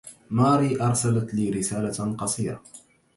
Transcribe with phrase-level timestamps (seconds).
[0.29, 2.63] ماري أرسلت لي رسالة قصيرة.